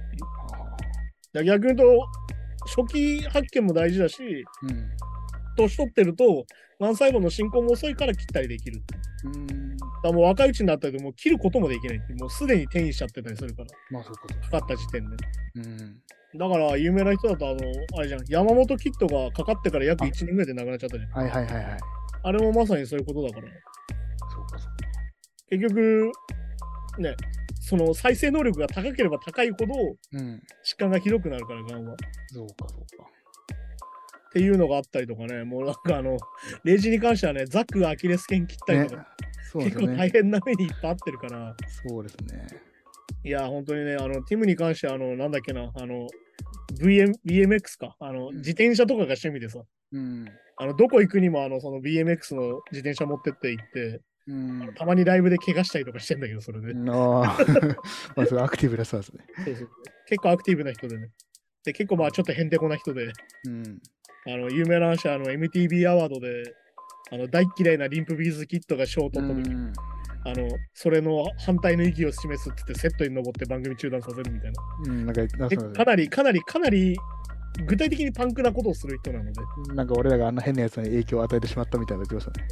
[1.38, 1.44] いう。
[1.44, 2.07] 逆に言うと、
[2.83, 4.90] 初期発見も大事だし、ーうん。
[5.57, 6.44] 年取ってると、
[6.79, 8.83] がん細胞の進行も遅いから切ったりできる
[9.25, 9.29] う。
[9.29, 9.77] うん。
[10.03, 14.35] だもう若いうちになったりともう切ることもできないってもうすでに転移しちゃってたりするから、まあ、そうかか。
[14.35, 15.16] かかった時点で。
[15.57, 16.01] うん。
[16.38, 17.59] だから有名な人だと、あの、
[17.99, 21.11] あれじゃん、山本キッドがかかってから約1年ぐらいで亡くなっちゃったじゃん。
[21.11, 21.79] はいはいはいはい。
[22.23, 23.49] あれもまさにそういうことだから、
[24.31, 24.77] そうかそうか。
[25.51, 26.12] 結局、
[26.98, 27.16] ね、
[27.61, 29.66] その再生能力が高ければ高いほど
[30.12, 30.42] うん。
[30.64, 31.94] 疾患がひどくなるから、がんは。
[31.94, 31.96] っ
[32.29, 33.11] そうかそうか。
[34.33, 36.16] ていうのがあったりとかね、もうなんかあの、
[36.64, 39.07] レジに関してはね、ザックがアキレス腱切ったりねとか、。
[39.53, 40.11] そうですよね結構大。
[40.11, 41.57] 変な目にいっぱいあってるから、
[41.88, 42.46] そうですね。
[43.24, 46.07] いや、本当にね、あの、ティムに関しては、あの、なんだっけな、あの、
[46.81, 49.61] VM BMX か、あの、うん自転車とかが趣味でさ、
[49.92, 50.26] うん。
[50.57, 54.74] あの、どこ行くにも、あの、その BMX の自転車持ってって行って、うん。
[54.74, 56.74] たまにライブで怪我したりとかしてんだけど、それで。
[56.90, 57.38] ああ。
[58.16, 59.24] まあ、それアクティブな人ですね。
[59.44, 59.70] そうそう
[60.06, 61.11] 結構アクティブな人でね。
[61.64, 63.12] で、結構まあ、ちょっとへんてこな人で、
[63.46, 63.80] うん。
[64.26, 66.54] あの、有名な話は、あの、MTV アワードで、
[67.12, 69.72] あの、大っ嫌いなリンプビーズキットが賞を取った時、うん
[70.22, 74.62] あの、それの反対の意義を示すって言って、セットに登って番組中断させるみたいな。
[74.87, 76.98] うん、なんか、かかなり、かなり、かなり、
[77.66, 79.40] 具体的にパンクなことをする人なので、
[79.74, 82.48] なんか俺らがあんな変なやつに影響を与えてしまったみたいな言ってましたね。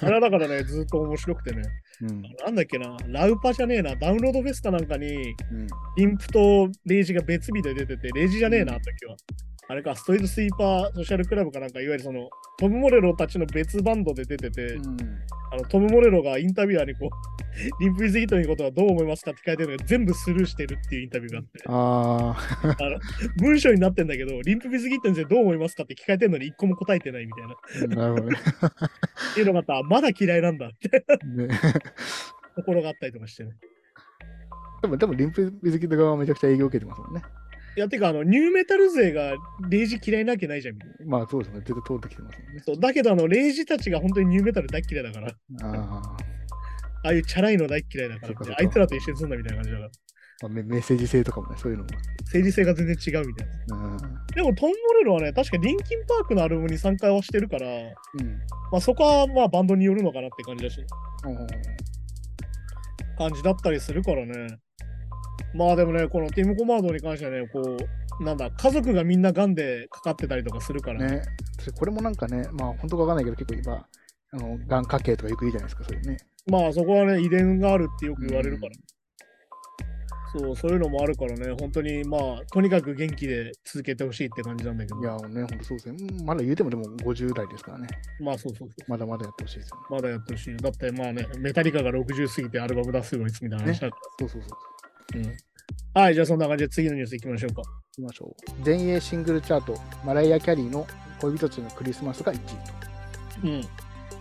[0.00, 1.62] あれはだからね、ずっと面白くてね、
[2.02, 2.22] うん。
[2.44, 5.66] なんだっけな、ラウパじゃねえな、ダウンロードフェスかなんかに、うん。
[5.96, 9.16] インプとレイジが別日で出てて、レイジじゃねえな、あの時は。
[9.66, 14.96] あれか、ストリートスイーパーソシャルクラブかなんか、いわゆるその、トム・モレロたちの別バンドで出てて、うん。
[15.52, 17.10] あのトム・モレロがインタビュアーにこう、
[17.80, 22.98] リンプ・ウィズ・ギットのことはどう思いますかって書いてるのが全部スルーしてるっていうインタビューがあって、ああの
[23.38, 28.04] 文章になってんだけど、リンプ・ウィズ・ギットについてどう思いますかって聞かれてるのに一個も答えてないみたいな。
[28.04, 28.38] あ、なるほどね。
[29.32, 31.48] っていうのがあったら、まだ嫌いなんだってね
[32.56, 33.52] ところがあったりとかしてね。
[34.82, 37.22] でも、でもリンプビズキット側はめちゃくちゃ営業受けてますもんね。
[37.76, 39.34] いや、てか、あの、ニューメタル勢が
[39.68, 40.74] レイジ嫌いなわけないじゃん。
[40.74, 41.60] みたいなまあそうですね。
[41.60, 42.62] 絶対通ってきてますもんね。
[42.64, 46.16] そうだけど、あの、レイジたちが本当にニューメタル大っ嫌いだから、ああ。
[47.04, 49.90] ああいうチャラいの大っ嫌いだからそっかそっかあいつらと一緒にすんだみたいな感じだから、
[50.42, 51.90] まあ、メメッセージ性とかもね、そういうのも。
[52.24, 53.76] 政治性が全然違うみたいな。
[53.76, 53.98] うん。
[54.34, 57.70] でも、トンモレロはね、確かリンキンパークのアルバムに参加はしてるから、う
[58.22, 58.38] ん。
[58.70, 60.80] まあ、そこはまあバンドによるのかなって感じだし、
[61.26, 61.36] うん
[63.16, 64.58] 感じだったりするからね。
[65.54, 67.76] まあでもね、このティム・コマードに関してはね、こ
[68.20, 71.22] う、なんだ、家族がみんなガンでかかってたりとかするから、ね。
[71.58, 73.86] 私これもなんかね、まあ本当かわかんないけど、結構今、
[74.32, 76.16] あの、がん家系とかよく言うじゃないですか、そういうね。
[76.46, 78.72] まあそこはね、遺伝があるってよく言われるから。
[80.36, 82.20] そう、そういうのもあるからね、本当にまあ、
[82.52, 85.00] とにかく元気で続けてほしいって感じなんだけど。
[85.00, 85.96] いや、ね、本当そうですね。
[86.10, 87.86] うんまだ言うてもでも50代ですからね。
[88.20, 88.90] まあそうそうそう。
[88.90, 89.82] まだまだやってほしいですよね。
[89.90, 90.56] まだやってほしいよ。
[90.56, 94.50] だってまあね、メタリカが60過ぎてアルバム出すようにみたいな話だかそうそうそう。
[95.12, 95.20] ら。
[95.20, 95.36] うん
[95.94, 97.62] はい、じゃあそんな感じで次のニュースいきましょうか。
[97.62, 98.64] 行きましょう。
[98.64, 100.86] 全英シングルチャート、マライア・キャリーの
[101.20, 102.52] 恋人たちのクリスマスが1位と。
[103.44, 103.60] うん。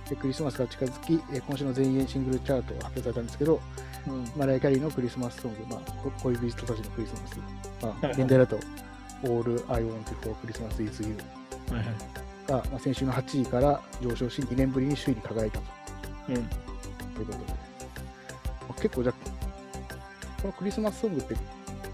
[0.09, 3.59] でクリスマスが近づき、えー今週の全英シングルチャートが発表されたんですけど、
[4.07, 7.37] うん、マライア・キャリーのクリスマスソング、まあ、こ恋人たちのクリスマス、
[7.81, 8.59] まあ、はい現代だと
[9.23, 11.17] All I Want for Christmas is You。
[12.47, 15.65] が、まあ、先週の8位から上昇し、2年ぶりに首位に輝いたと
[16.29, 16.35] うん。
[16.35, 17.55] ということで、ま
[18.69, 19.32] あ結構じゃあ
[20.43, 21.35] このクリスマスソングって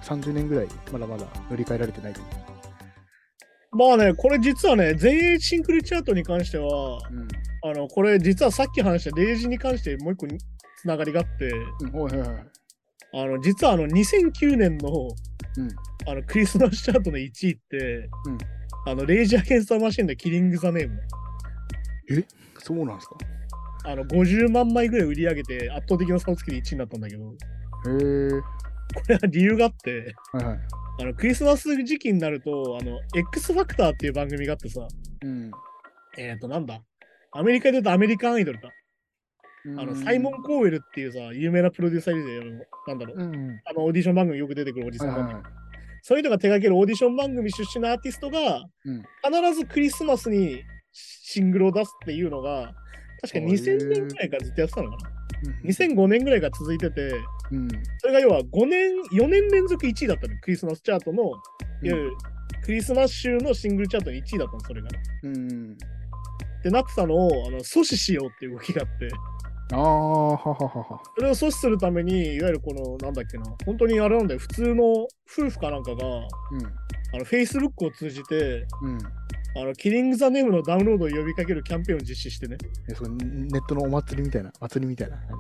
[0.02, 2.22] 30年ぐらいまだまだ塗り替えられてないと。
[3.72, 7.28] まあね、これ実はね、全英シングルチャートに関しては、うん。
[7.62, 10.40] あの、これ実はさっき話したレイジに関してもう一個に
[10.82, 11.52] つながりがあって。
[13.14, 15.70] あの、実はあの、2009年のうん。
[16.08, 17.78] あのクリスマスチャートの1位って、
[18.26, 18.38] うん
[18.88, 21.00] あの、レイジアゲンスターマシンでキリング・ザ・ネーム。
[22.58, 23.18] そうなんですか？
[23.86, 27.36] あの、50万枚ぐらい売り上げて圧倒的な差をつけて1位になったんだけど、こ
[27.88, 28.60] へえ。
[29.08, 30.60] れは理由があって、はいはい。
[31.02, 34.88] あの、クリスマス時期になると、あの、X ファクターっていう番組があってさ、
[35.24, 35.52] うん。
[36.18, 36.82] えっ、ー、と、なんだ？
[37.32, 38.70] アメリカで言うとアメリカンアイドルだ。
[39.78, 43.36] あの、サイモン・コーウェルっていうさ、有名なプロデューサーいるじゃんあのなんだろう、うん。
[43.36, 43.62] うん。
[43.66, 45.44] あの、オーディション番組よく出てくるおじさんが、はいはいはい。
[46.02, 52.74] そういうのが手掛けるオーディション番組出身のアーティストが、うん必ずクリスマスにシングルを出すっていうのが、
[53.22, 55.10] 確かへー2000年ぐらいからずっとやってたのかな。
[55.10, 55.20] うん
[55.70, 57.14] 2005年ぐらいから続いてて、
[57.52, 57.68] うん。
[58.00, 61.34] それが要は5年、4年連続1位だったの、クリスマスチャートの、いわ
[61.82, 62.12] ゆる
[62.64, 64.90] クリスマス週のシングルチャートの1位だったの、それが。
[65.24, 65.78] うん。
[66.60, 69.10] ってなってたのをあの阻止しようっていう動きがあって、
[69.72, 71.02] ああ、はははは。
[71.16, 75.08] それを阻止するために、いわゆるこの、なんだっけな、本当にあれなんだよ、普通の夫
[75.50, 76.26] 婦かなんかが、うん。
[77.14, 78.98] あの Facebook を通じて、うん。
[79.56, 82.58] あのキリング・ザ・ネームのダウンロードを呼びかけるキャンペーンを実施してね。
[82.90, 85.34] えそうネットのお祭りみたいな、祭りみたいな感じ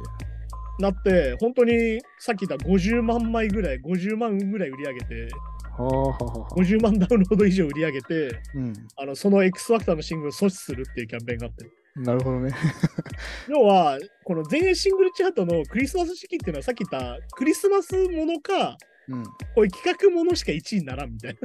[0.79, 5.29] なって、本当にさっき言った50万枚ぐらい、50万ぐらい売り上げて、で。
[5.77, 6.55] はあはあはあはあ。
[6.55, 8.73] 50万ダウンロード以上売り上げて、うん。
[8.97, 11.69] あのその X ファクターのシングルを阻止するっていうキャンペーンがあって。
[11.95, 12.51] なるほどね。
[13.49, 19.23] 要は、この全英シングルチャートのクリスマス時期っていうのはさっき言ったクリスマスものか、うん。
[19.23, 21.39] こういう企画ものしか1位にならんみたいな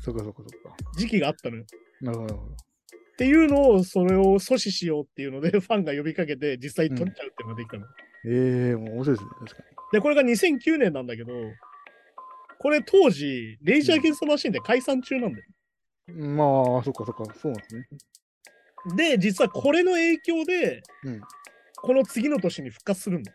[0.00, 0.74] そこそこそこ。
[0.96, 1.64] 時期があったのよ。
[2.00, 2.34] なるほど。
[2.34, 2.38] っ
[3.18, 7.86] ていうのを、それを阻止しようっていうので、ファンが呼びかけて、実際に取っちゃうっていうのができたの。
[8.26, 9.30] ええもう面白いですね。
[9.40, 11.32] 確かで、これが2009年なんだけど、
[12.58, 15.44] これ当時、レイジャー・ゲンスト・マシンで解散中なんだよ。
[16.08, 16.28] に。
[16.28, 16.44] ま
[16.80, 17.24] あ、そっかそっか。
[17.40, 17.88] そうなんですね。
[18.96, 21.20] で、実はこれの影響で、うん
[21.80, 23.32] この次の年に復活するんだ。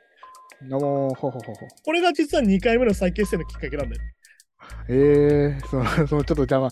[0.69, 1.41] ああ、はははは。
[1.85, 4.01] これが実は2回目の再結成のきっかけなんだよ。
[4.89, 6.69] ええその、そのちょっと邪魔、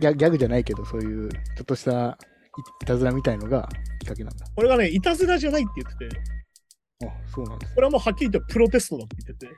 [0.00, 2.18] ギャギャグじゃないけど、そういう、ちょっとした
[2.58, 3.68] いいたずらみたいのが
[4.00, 4.46] きっかけなんだ。
[4.54, 6.20] これがね、いたずらじゃないって言ってて、
[7.02, 9.52] あ、そうなんですこれはもうはっきり言ってプロテストだって言ってて、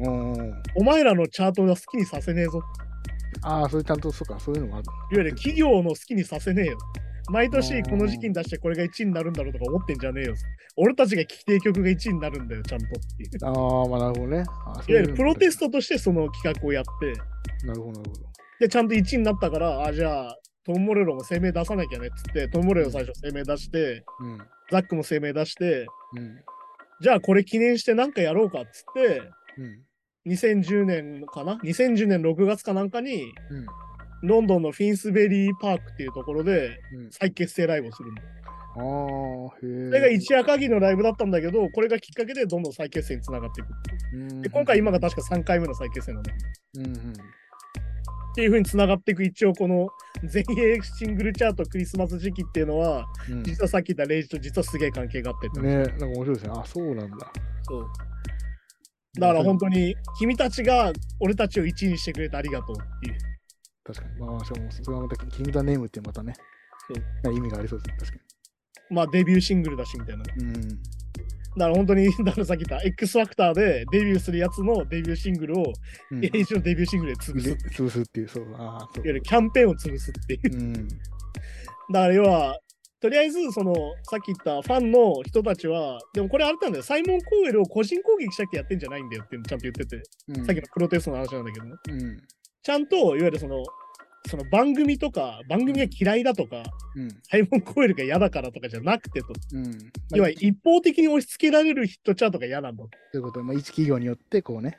[0.00, 0.10] う
[0.42, 0.62] ん。
[0.76, 2.62] お前らのチャートが好きにさせねえぞ。
[3.42, 4.84] ああ、それちゃんと、そうか、そういうのもある。
[5.12, 6.78] いわゆる企業の好きにさせねえよ。
[7.30, 10.34] 毎年うんこの時期に出してこれが1位になるんだろうとか思ってんじゃねえよ。
[10.76, 13.46] 俺たちが聴きてえ曲が1位になるんだよ、ちゃんとっていう。
[13.46, 14.44] ああ、まあ、なるほどね。
[14.66, 17.12] あいわゆるプロテスストとしてその企画をやって、
[17.60, 17.66] ト。
[17.66, 18.28] なるほど、なるほど。
[18.60, 24.38] で、ちゃんと1位になったから、あ、じゃあ、トム・モレロも声明出さなきゃねっつって、トム・モレロ最初声明出して、うん。
[24.70, 26.38] ザックも声明出して、うん。
[27.00, 29.22] じゃあこれ記念して何かやろうかっつって、
[29.58, 30.32] うん。
[30.32, 33.66] 2010年かな ?2010 年6月かなんかに、うん。
[34.22, 37.10] ロンドンのフィンスベリーパークっていうところでうん。
[37.10, 38.18] 再結成ライブをするの。
[38.78, 39.88] ああ、へえ。
[39.88, 44.22] それが一夜限りのライブだったんだけど、これがきっかけでどんどん再結成につながっていくっていう。
[44.22, 46.36] うんで、今回今が確か3回目の再結成なんだよ。
[46.76, 47.12] うんうん。
[48.38, 49.88] っていう風につながっていく一応この
[50.22, 56.52] 全英シングルチャートクリスマス時期っていうのは、うん実はさっき言ったレイジと実はすげえ関係があってねなんか面白いですね。
[56.54, 57.32] あ、そうなんだ。
[57.62, 57.86] そう。
[59.18, 63.18] だから本当に君たちが俺たちを1位にしてくれてありがとうっていう。
[63.82, 64.20] 確かに。
[64.20, 66.34] まあ、しかも、それはまた、キングダネームってまたね、
[67.24, 67.96] そう意味がありそうですね。
[67.98, 68.18] 確か
[68.90, 70.22] まあデビューシングルだしみたいな。
[70.22, 70.44] だに。
[70.44, 70.82] うん。
[71.66, 75.72] から本当に、だからさっき言った X ファクターでデビューするやつのデビューシングルを、
[76.10, 77.50] うん、エイジのデビューシングルで潰す。
[77.82, 78.54] 潰すっていう、そう。
[78.56, 79.06] ああ、そう。
[79.06, 80.54] ゆるキャンペーンを潰すっていう。
[80.54, 80.88] うん。
[80.88, 80.98] だか
[81.90, 82.58] ら要は、
[83.00, 91.72] とりあえず、その、さっき言ったファンの人たちは、でもこれあれなんだよ、サイモン・コーエルを個人攻撃したくてやってんじゃないんだよってちゃんと言ってて、うんさっきのプロテストの話なんだけどね。
[91.90, 92.16] うん。
[92.62, 93.62] ちゃんと、いわゆるその、
[94.26, 96.62] その番組とか、番組が嫌いだとか、
[96.96, 97.08] うん。
[97.22, 99.78] サイモン・コーエルが嫌だからとかじゃなくてと、うん。
[100.14, 102.90] 要は一方的に押し付けられるヒットチャートが嫌なんだと。
[103.12, 104.78] ということで、まあ、一企業によって、こうね、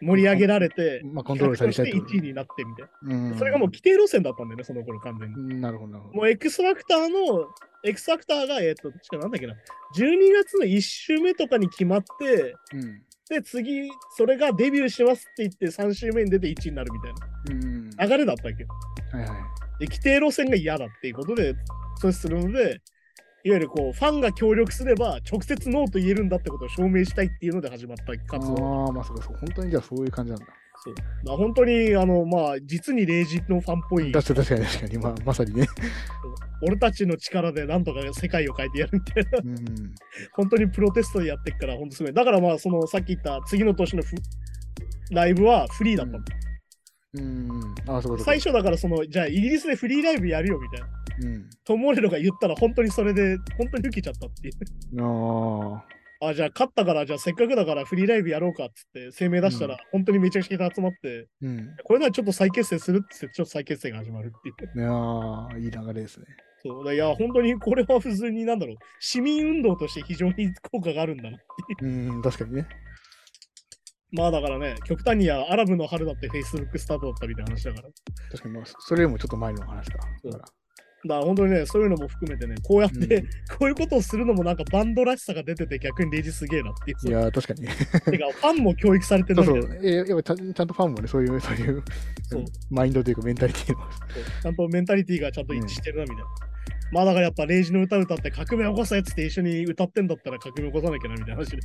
[0.00, 3.38] 盛り上げられて、まあ、コントロールされちゃ1位になってみたいうんな。
[3.38, 5.34] それがもう規定路線だったんだよね、その頃完全に。
[5.34, 5.98] うんなるほど。
[5.98, 7.46] もうエクストラクターの、
[7.84, 9.54] エクストラクターが、えっ、と、確かなんだっけな、
[9.96, 13.02] 12月の1週目とかに決まって、うん。
[13.28, 17.12] で、次、それがデビューしますって言って3週目に出て1位になるみたい
[17.50, 17.90] うん。
[17.90, 18.74] な流れだったわけど。
[19.18, 19.38] はいはい。
[19.80, 21.54] で、規定路線が嫌だっていうことで、
[21.96, 22.80] そうするので、
[23.44, 28.86] いわゆるこう、ファンが協力すれば、直接ノーと言えるんだってことを証明したいっていうので始まった活動。
[28.86, 29.36] ああ、まあそうかそう。
[29.36, 30.46] 本当にじゃあそういう感じなんだ。
[30.84, 35.66] そうだから本当に、あの、まあ、実に霊人のファンっぽい、確かに確かにまあ、まさにね。
[36.62, 39.94] 俺たちの力でなんとか世界を変えてやるみたいな、うん。
[40.34, 42.12] 本当にプロテストでやってっから、本当すごい。
[42.12, 44.14] だからまあ、その、さっき言った次の年のフ
[45.10, 46.24] ライブはフリーだったの、
[47.14, 47.74] うん。
[47.86, 48.20] ああ、そう。
[48.20, 50.86] 最初だから、その、じゃあイギリスでフリーライブやるよみたいな。
[51.22, 51.50] うん。
[51.64, 55.02] トモレロが言ったら、本当にそれで、本当に受けちゃったっていう。
[55.02, 55.93] ああ。
[56.28, 61.76] あ、じゃあ勝ったから、じゃあせっかくだからフリーライブやろうかっつって声明出したら、うん本当にめちゃくちゃ人集まって、うん。
[61.84, 64.78] これならちょっと再結成するって言って、ちょっと再結成が始まるっていう。
[64.78, 66.26] いやーいい流れですね。
[66.62, 71.40] そうだいや、本当にこれは普通になんだろう、市民運動として非常に効果があるんだなっ
[71.78, 72.12] ていう。
[72.14, 72.66] うん、確かにね。
[74.12, 77.88] まあだからね、極端にはアラブの春だって Facebook スタートだったみたいな話だから。
[78.30, 79.98] 確かに、まあ、それよりもちょっと前の話か。
[80.22, 80.52] そうだから
[81.06, 83.24] だから本当にね、そういうのも含めてね、こうやって、うん。
[83.58, 87.08] こういうことをするのもなんかバンドらしさが出てて逆にレイジすげえなっていう。
[87.08, 87.68] いやー、確かに。
[87.68, 89.88] てか、ファンも教育されてるそうそんだよね。
[89.88, 90.04] う。
[90.06, 91.82] えやっぱちゃんちゃんとファンもね、そういう、そういう、
[92.22, 92.44] そう。
[92.70, 93.80] マインドというかメンタリティの。
[93.80, 94.42] そう。
[94.42, 96.24] ちゃんとメンタリティがちゃんと一致してるなみたいな。
[96.92, 101.62] まあだからやっぱ、レイジの歌歌って革命起こせっつって一緒に歌ってんだったら革命起こさなきゃなみたいな話で。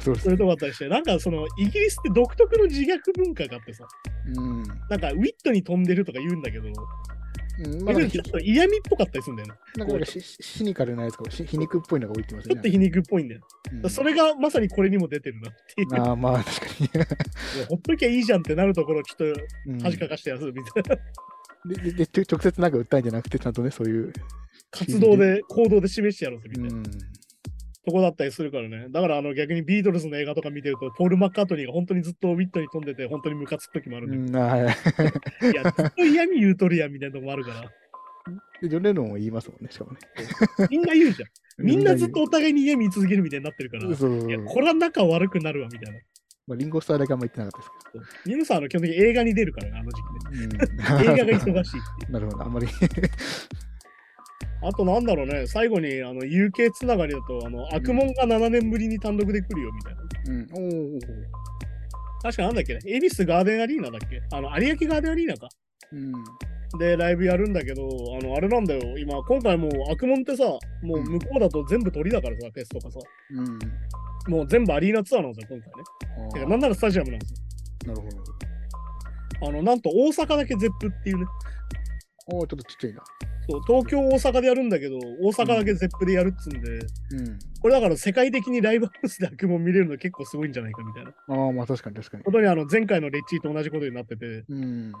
[0.00, 1.04] そういうとこあったりして、なん。
[1.04, 3.86] かそのイギリスって独特の自虐文化があってさ、
[4.26, 4.64] うん。
[4.88, 5.00] なん。
[5.00, 5.82] かウィットに飛ん。
[5.84, 6.42] でるとか言うん。
[6.42, 6.68] だけど、
[7.58, 9.54] うん、まあ、ちょっと嫌味っぽかったりするんだよね。
[9.76, 12.54] なんかなんかシシニカルなやつか、し皮肉っぽいのが多いってますね。
[12.54, 13.40] ちょっと皮肉っぽいんだよ。
[13.82, 16.00] うんそれがまさにこれにも出てるなっていう。
[16.00, 16.66] ああ、まあ確か
[16.98, 17.04] に。
[17.68, 21.02] ほっときゃいいじゃんってなるところをちょっとうん恥かかしてやるみたいな。
[21.64, 24.12] でででちょ直接なんか訴えんじゃなくて、ちゃんとね、そういう。
[24.70, 26.76] 活動で、行動で示してやろうぜみたいな。
[26.76, 26.82] うん。
[27.84, 28.86] とこだったりするからね。
[28.90, 34.76] だからあの逆にビートルズの映画とか見てると、ポール・マッカートニーが本当にずっとウィットに飛んでて、本当にムカつく時もあるんだうん、はい。
[35.40, 37.70] けど、いや、ずっと嫌味言うとるやんみたいなとこもあるから、
[38.60, 39.98] でジョン・レノンも言いますもんね、しかもね。
[40.70, 41.28] みんな言うじゃん。
[41.58, 46.00] みんなずっと言お互いに嫌味続けるみたいになってるから、うそうそういや、これは仲悪くなるわみたいな。
[46.46, 50.48] まあ、リンゴスターだけあんま言ってなかったですミヌさんあの基本的に映画に出るからね、あの時期ね。
[50.48, 50.66] けど。
[50.66, 51.80] うん、 映画が忙しい。
[52.10, 52.66] なるほど、あんまり。
[54.64, 60.02] あとなんだろうね、最後にあの UK つながりだと、あの、悪門が7年ぶりに単独で来るよみたいな。
[60.58, 61.00] うん、おお。
[62.22, 64.22] 確かなんだっけね、恵比寿ガーデンアリーナだっけ？
[64.30, 65.48] あの、有明ガーデンアリーナか。
[65.92, 66.12] うん。
[66.78, 67.82] で、ライブやるんだけど、
[68.20, 70.44] あの、あれなんだよ、今、今回もう悪門ってさ、
[70.82, 72.98] もう向こうだと全部鳥だからさ、フェスとかさ、
[73.32, 74.32] うん。
[74.32, 75.70] もう全部アリーナツアーなんですよ、今
[76.16, 76.32] 回ね。
[76.34, 77.32] てか、なんならスタジアムなんです
[77.88, 77.94] よ。
[77.94, 78.08] なるほ
[79.44, 79.48] ど。
[79.48, 81.24] あの、なんと大阪だけゼップっていうね、
[82.28, 83.02] おお、ちょっとちっちゃいな。
[83.48, 87.38] そう東京、大阪でやるんだけど、大阪だけゼップでやるっつうんで、うん。
[87.60, 91.10] これだから世界的にライブハウスで悪門見れるの結構すごいんじゃないかみたいな。
[91.10, 92.22] ああ、まあ確かに確かに。
[92.24, 94.92] 本当にあの前回のレッチーと同じことになってて、うん。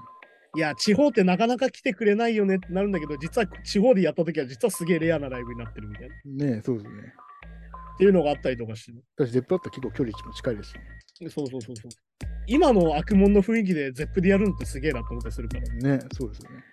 [0.54, 6.14] いや、地方ってなかなか来てくれないよねってなるんだけど、実は地方でやった時は実はすげえレアなライブになってるみたいな。
[6.14, 7.14] っねえ、そうですね。
[7.98, 10.80] ていうのがあったりとかして、私、ゼップだったら結構距離も近いですしね。
[11.30, 11.90] そうそうそうそう。
[12.48, 16.64] 今の悪門の雰囲気でゼップでやるのってすげえなと思ったりするから、ねそうですよね。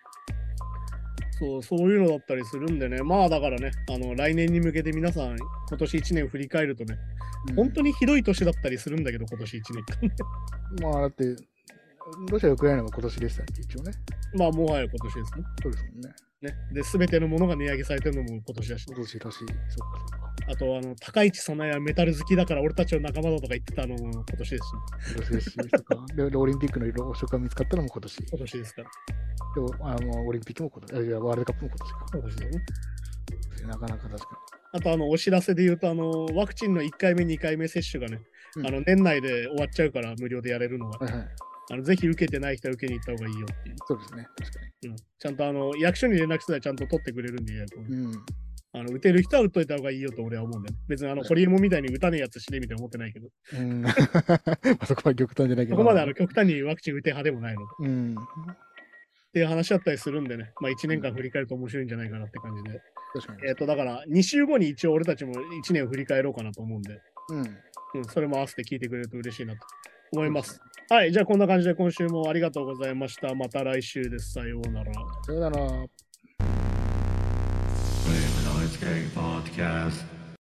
[1.40, 6.96] そう、そういうのだったりするんでね、まあだからね、あの、来年に向けて皆さん、今年1年振り返るとね、
[7.50, 9.84] うん本当にひどい年だったりするんだけど、今年1年
[10.82, 10.92] 間。
[10.92, 11.24] まあだって、
[12.30, 13.92] ロシア、ウクライナも今年でしたっけ、一応ね。
[14.36, 15.44] まあ、もはや今年ですね。
[15.64, 16.10] そうですもんね。
[16.42, 20.30] ねで、すべてのものが値上げされてるのも今年だし、今年だし、そっかそっか。
[20.52, 24.60] あと、あの、高市早苗はメタル好きだから俺たちの仲間だとか言ってたのも今年ですし、
[25.12, 26.06] 今年ですし、そっか。
[26.16, 28.18] で、オリンピックの色色が見つかったのも今年。
[28.30, 28.90] 今年ですから。
[29.56, 31.08] でもあのオリンピックも今年。
[31.08, 32.06] いやワールドカップも今年か。
[32.14, 32.66] 今年だよね。
[33.68, 38.22] なかなか確かにあと、あの、お知らせで言うと、あの、ワクチンの1回目、2回目接種がね、
[38.56, 41.28] うんあの、年内で終わっちゃうから、無料でやれるのが、はいはい。
[41.72, 43.76] あのぜひ受けてない人は受けに行った方がいいよっていう。
[43.88, 44.28] そうですね。
[44.38, 47.54] 確かうん、ちゃんと、あの、役所に連絡すればちゃんと取ってくれるんで。
[47.54, 48.12] うん。
[48.72, 50.82] あの打てる人は打っといた方がいいよと俺は思うんだよね。
[50.88, 55.78] 別にあの、ホリエモンみたいに打たねえやつ死ねみたいな思ってないけど、うん、 まあそこまで極端じゃないけど。
[55.78, 58.16] そこまであの極端にワクチン打て派でもないのでうん。
[58.16, 58.18] っ
[59.34, 62.80] ていう話だったりするんでね、まあ1年間振り返ると面白いんじゃないかなって感じで。
[63.14, 63.50] 確かに。
[63.50, 67.58] えっ、と、だから2週後に一応俺たちも1年を振り返ろうかなと思うんで、うん。
[67.96, 69.60] うん、それも合わせて聞いてくれると嬉しいなと
[70.12, 70.62] 思います。
[70.90, 73.34] はい、じゃあこんな感じで今週もありがとうございました。
[73.36, 74.34] また来週です。
[74.34, 74.92] さようなら。
[75.26, 75.60] さよなら。